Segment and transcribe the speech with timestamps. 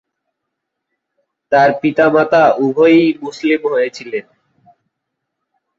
[1.51, 4.25] তাঁর পিতা-মাতা উভয়েই মুসলিম হয়েছিলেন।